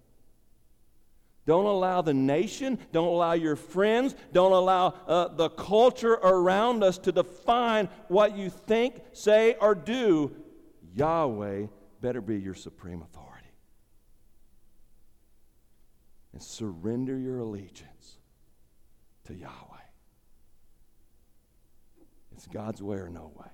[1.46, 6.98] Don't allow the nation, don't allow your friends, don't allow uh, the culture around us
[7.00, 10.36] to define what you think, say, or do
[10.98, 11.68] Yahweh
[12.02, 13.46] better be your supreme authority.
[16.34, 18.18] And surrender your allegiance
[19.26, 19.78] to Yahweh.
[22.34, 23.50] It's God's way or no way.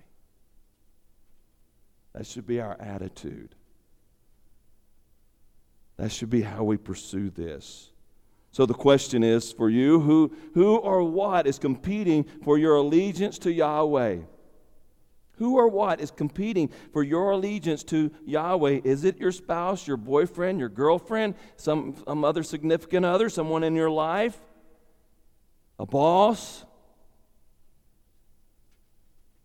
[2.14, 3.56] That should be our attitude.
[5.98, 7.92] That should be how we pursue this.
[8.52, 13.40] So the question is for you who, who or what is competing for your allegiance
[13.40, 14.20] to Yahweh?
[15.38, 18.82] Who or what is competing for your allegiance to Yahweh?
[18.84, 23.76] Is it your spouse, your boyfriend, your girlfriend, some, some other significant other, someone in
[23.76, 24.38] your life?
[25.80, 26.66] A boss?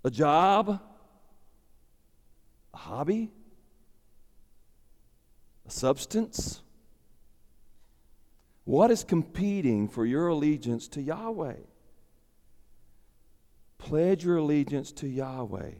[0.04, 0.80] A job?
[2.74, 3.30] A hobby?
[5.66, 6.60] A substance?
[8.64, 11.54] What is competing for your allegiance to Yahweh?
[13.78, 15.72] Pledge your allegiance to Yahweh.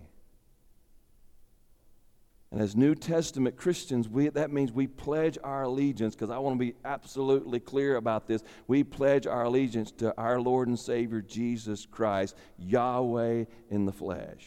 [2.51, 6.55] And as New Testament Christians, we, that means we pledge our allegiance, because I want
[6.55, 8.43] to be absolutely clear about this.
[8.67, 14.47] We pledge our allegiance to our Lord and Savior Jesus Christ, Yahweh in the flesh.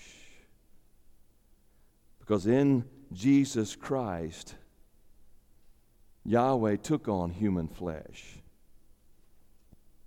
[2.20, 4.56] Because in Jesus Christ,
[6.26, 8.41] Yahweh took on human flesh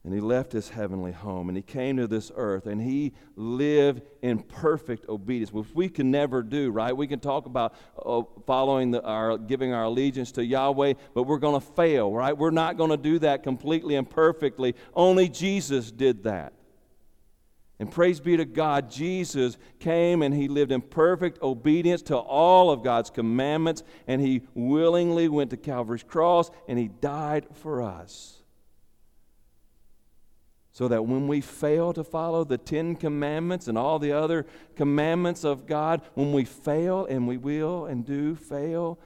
[0.05, 4.03] and he left his heavenly home and he came to this earth and he lived
[4.23, 6.95] in perfect obedience which we can never do right?
[6.95, 7.75] We can talk about
[8.05, 12.37] uh, following the, our giving our allegiance to yahweh but we're going to fail right?
[12.37, 14.75] We're not going to do that completely and perfectly.
[14.95, 16.53] Only jesus did that.
[17.81, 22.71] And praise be to God, Jesus came and he lived in perfect obedience to all
[22.71, 28.43] of God's commandments, and he willingly went to Calvary's cross and he died for us
[30.75, 34.45] so that when we fail to follow the Ten Commandments and all the other
[34.75, 38.99] commandments of God, when we fail, and we will and do fail,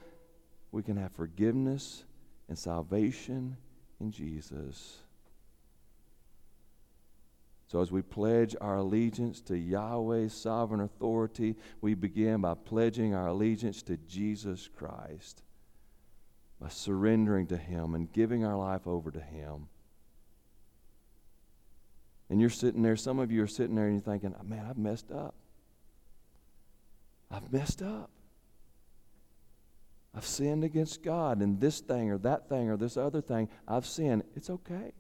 [0.73, 2.05] we can have forgiveness
[2.49, 3.59] and salvation
[4.01, 4.97] in Jesus.
[7.66, 13.27] So, as we pledge our allegiance to Yahweh's sovereign authority, we begin by pledging our
[13.27, 15.43] allegiance to Jesus Christ,
[16.59, 19.69] by surrendering to Him and giving our life over to Him.
[22.31, 24.66] And you're sitting there, some of you are sitting there and you're thinking, ah, man,
[24.68, 25.35] I've messed up.
[27.31, 28.11] I've messed up.
[30.14, 33.49] I've sinned against God in this thing or that thing or this other thing.
[33.66, 34.24] I've sinned.
[34.35, 34.93] It's okay.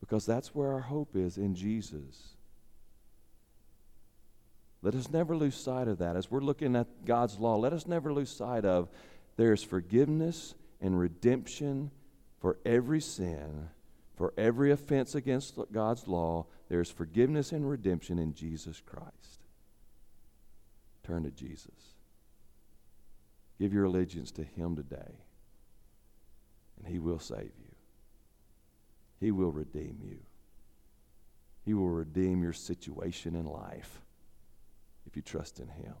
[0.00, 2.34] Because that's where our hope is in Jesus.
[4.82, 6.16] Let us never lose sight of that.
[6.16, 8.88] As we're looking at God's law, let us never lose sight of
[9.36, 11.90] there's forgiveness and redemption
[12.40, 13.68] for every sin,
[14.16, 19.44] for every offense against God's law, there is forgiveness and redemption in Jesus Christ.
[21.04, 21.94] Turn to Jesus.
[23.58, 25.18] Give your allegiance to Him today,
[26.78, 27.74] and He will save you.
[29.20, 30.18] He will redeem you.
[31.64, 34.00] He will redeem your situation in life
[35.06, 35.94] if you trust in Him.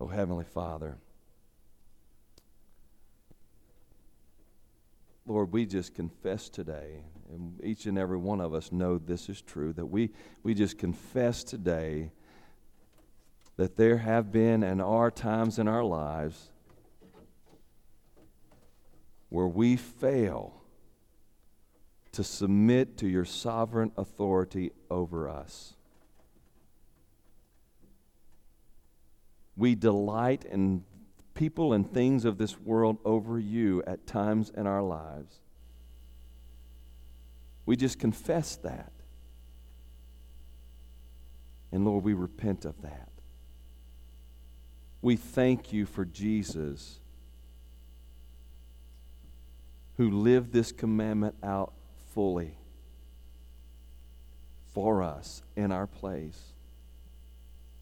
[0.00, 0.96] Oh, Heavenly Father.
[5.26, 7.02] Lord, we just confess today,
[7.32, 10.10] and each and every one of us know this is true, that we,
[10.44, 12.12] we just confess today
[13.56, 16.50] that there have been and are times in our lives
[19.28, 20.62] where we fail
[22.12, 25.74] to submit to your sovereign authority over us.
[29.56, 30.84] We delight in
[31.36, 35.36] people and things of this world over you at times in our lives.
[37.64, 38.90] We just confess that.
[41.70, 43.10] And Lord, we repent of that.
[45.02, 46.98] We thank you for Jesus
[49.96, 51.72] who lived this commandment out
[52.14, 52.56] fully
[54.72, 56.52] for us in our place.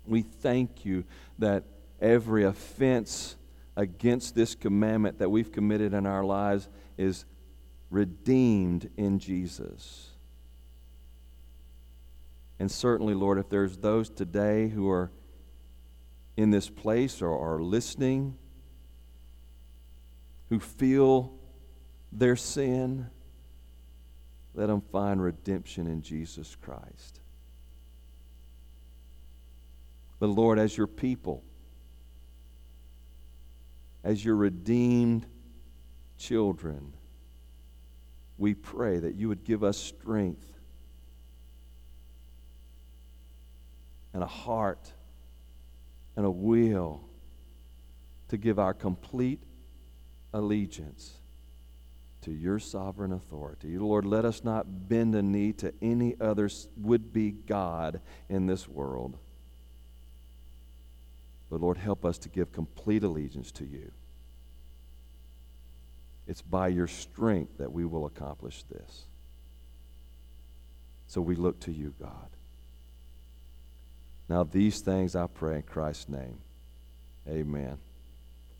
[0.07, 1.05] We thank you
[1.39, 1.65] that
[2.01, 3.37] every offense
[3.77, 7.25] against this commandment that we've committed in our lives is
[7.91, 10.11] redeemed in Jesus.
[12.59, 15.11] And certainly, Lord, if there's those today who are
[16.37, 18.37] in this place or are listening
[20.49, 21.33] who feel
[22.13, 23.09] their sin,
[24.55, 27.21] let them find redemption in Jesus Christ.
[30.21, 31.43] But Lord, as your people,
[34.05, 35.27] as your redeemed
[36.19, 36.93] children,
[38.37, 40.47] we pray that you would give us strength
[44.13, 44.93] and a heart
[46.17, 47.01] and a will
[48.29, 49.43] to give our complete
[50.33, 51.15] allegiance
[52.23, 53.79] to your sovereign authority.
[53.79, 58.69] Lord, let us not bend a knee to any other would be God in this
[58.69, 59.19] world.
[61.55, 63.93] But Lord, help us to give complete allegiance to you.
[66.27, 69.05] It's by your strength that we will accomplish this.
[71.07, 72.11] So we look to you, God.
[74.29, 76.39] Now, these things I pray in Christ's name.
[77.29, 77.79] Amen.